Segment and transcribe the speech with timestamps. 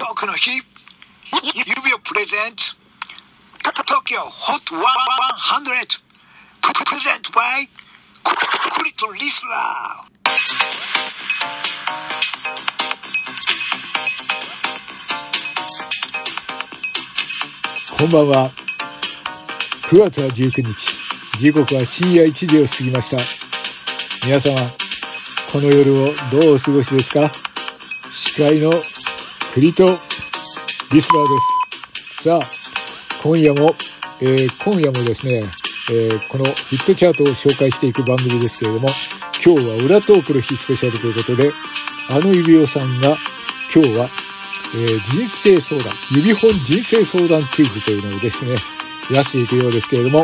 [0.00, 0.50] トークの日。
[0.56, 0.64] 指
[1.92, 2.62] をプレゼント。
[3.70, 6.00] TOKYO HOT 100
[6.62, 7.68] プレゼント by
[8.24, 17.98] クリトリスラー。
[17.98, 18.50] こんばんは。
[19.90, 20.96] 9月は19日。
[21.38, 23.22] 時刻は深夜1時を過ぎました。
[24.26, 24.56] 皆様
[25.52, 27.30] この夜をどうお過ごしですか？
[28.10, 28.72] 司会の
[29.52, 29.84] クリト・
[30.92, 31.40] リスナーで
[32.20, 32.22] す。
[32.22, 32.40] さあ
[33.20, 33.74] 今夜も、
[34.20, 35.42] えー、今夜もですね、
[35.90, 38.88] えー、このヒットチャートを紹介していく番組ですけれども
[39.44, 41.50] 今日は裏トークの日スペシャルということで
[42.10, 43.16] あの指輪さんが
[43.74, 48.54] 今日は、えー、人生相談指本人生相談クイズというのをですね
[49.10, 50.20] 出していくようですけれども、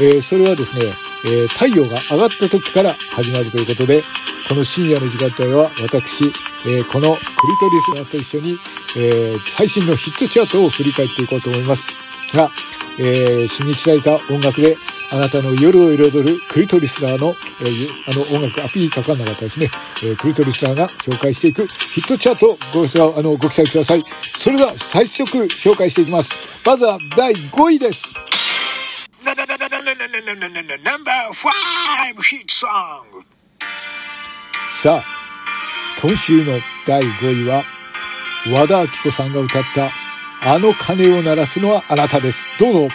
[0.00, 0.92] えー、それはですね、
[1.24, 4.02] えー、太陽が上がった時から始まるということで
[4.48, 8.52] この深夜の時間帯は私、えー、このクリトリスナーと一緒に、
[8.96, 11.88] えー、最新のヒットチャートを振り返っていこうと思います。
[12.36, 12.50] が、
[13.00, 14.76] えー、新日された音楽で
[15.12, 19.70] あなたの夜を彩るクリトリスナーの、えー、あの音楽アピーかかんなかったですね、
[20.02, 24.02] えー、クリトリスナーが紹介していくヒットチャートをごあのご期待ください。
[24.02, 26.34] それでは最速紹介していきます。
[26.66, 28.12] まずは第5位です。
[29.84, 33.20] ナンバー5ヒットソング
[34.70, 35.04] さあ、
[36.00, 37.64] 今週の第5位は、
[38.50, 39.92] 和田アキ子さんが歌った、
[40.40, 42.46] あの鐘を鳴らすのはあなたです。
[42.58, 42.88] どうぞ。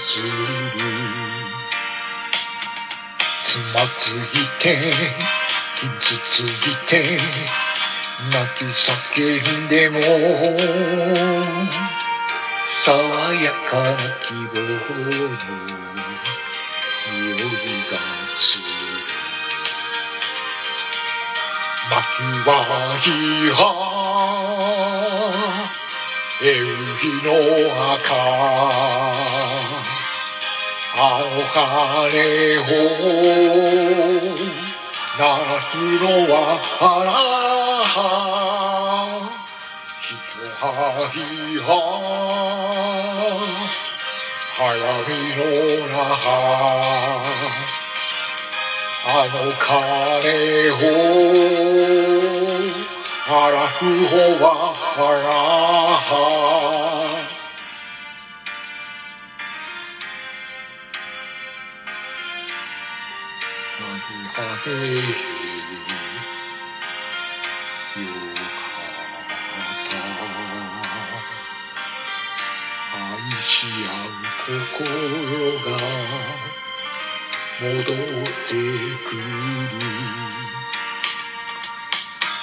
[0.00, 0.30] する
[3.42, 4.92] つまずいて
[5.80, 5.90] 傷
[6.28, 6.52] つい
[6.86, 7.18] て
[8.30, 10.00] 泣き叫んでも
[12.84, 14.68] 爽やかな希望の
[17.10, 17.38] 匂い
[17.90, 17.98] が
[18.28, 18.64] する。
[21.90, 22.50] 巻きは
[23.00, 23.10] ひ
[23.50, 23.62] は
[26.42, 26.64] えう
[26.98, 27.32] 日の
[27.94, 28.14] 赤
[31.00, 32.60] あの鐘を
[35.16, 36.34] 鳴らすのは
[36.80, 37.10] あら
[37.84, 37.94] は
[40.00, 40.66] ひとは
[41.12, 41.22] ひ
[41.58, 41.70] は
[44.56, 44.66] 早
[45.06, 45.40] 見の
[45.86, 46.26] 那覇
[49.06, 49.70] あの鐘
[50.72, 50.74] を
[53.28, 54.46] 鳴らす方は
[54.96, 55.30] あら
[56.16, 57.37] は。
[63.78, 63.84] は
[64.66, 65.02] へよ
[68.64, 68.72] か
[69.62, 69.96] った
[72.96, 74.06] 愛し合う
[74.74, 74.82] 心
[75.62, 75.70] が
[77.60, 77.72] 戻っ
[78.46, 78.48] て
[79.04, 79.22] くる。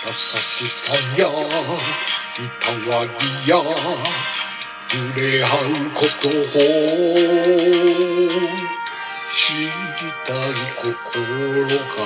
[0.08, 1.20] 優しさやい
[2.62, 3.10] たわり
[3.50, 3.58] や
[4.90, 5.50] 触れ合う
[5.94, 6.32] ことを。
[9.48, 9.70] 信じ
[10.26, 12.02] たい心が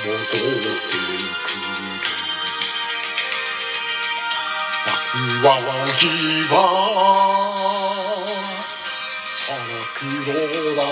[0.00, 1.12] 戻ってくる
[4.86, 5.46] 泣は
[5.92, 6.00] 日
[6.48, 6.56] は
[9.26, 9.60] さら
[9.92, 10.32] くの
[10.74, 10.88] 中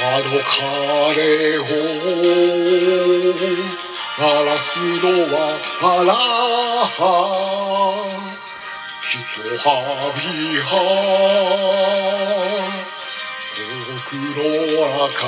[0.00, 1.60] あの鐘を
[4.18, 4.68] 鳴らす
[5.00, 5.36] のは
[5.80, 6.12] あら
[7.02, 8.27] は
[9.10, 9.22] ひと
[9.70, 10.20] はび
[10.60, 10.72] は
[14.04, 15.24] 僕の中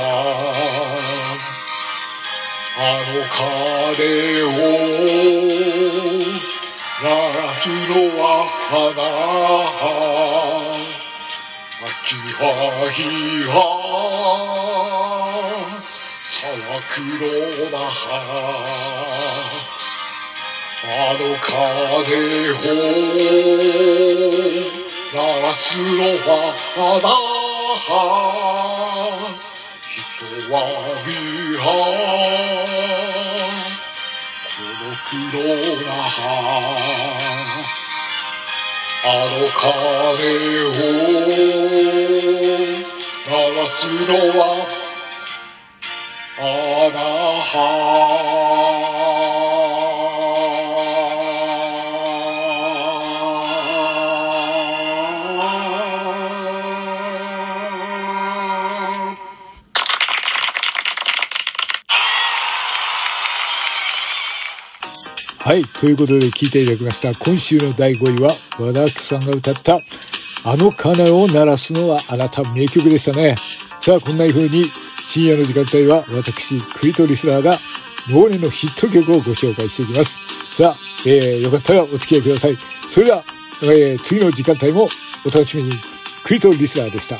[2.76, 4.44] あの鐘を
[7.02, 8.92] 鳴らすのは花
[11.88, 12.36] 秋は
[12.92, 13.00] 日
[13.48, 13.50] は
[16.22, 17.00] 沢黒
[17.70, 19.89] な葉。
[20.82, 22.54] あの鐘を
[25.12, 27.08] 鳴らすのはあだ
[27.76, 27.86] は
[29.86, 30.56] 人は
[31.04, 31.12] 見
[31.58, 31.60] は
[34.56, 35.44] この黒
[35.84, 36.18] な葉
[39.04, 39.60] あの鐘
[40.64, 40.72] を
[43.28, 44.10] 鳴らすの
[44.40, 44.42] は
[46.38, 46.40] あ
[46.90, 46.98] だ
[47.44, 48.29] は。
[65.42, 65.64] はい。
[65.64, 67.18] ということで聞いていただきました。
[67.18, 69.80] 今週の第5位は、和田アキ子さんが歌った、
[70.44, 73.36] あの鐘を鳴らすのはあなた名曲でしたね。
[73.80, 74.66] さあ、こんな風に
[75.02, 77.56] 深夜の時間帯は私、クリトリスラーが
[78.08, 80.20] 往年のヒット曲をご紹介していきます。
[80.58, 80.76] さあ、
[81.06, 82.56] えー、よかったらお付き合いください。
[82.90, 83.24] それでは、
[83.62, 84.88] えー、次の時間帯も
[85.24, 85.72] お楽しみに。
[86.22, 87.16] クリトリスラーでした。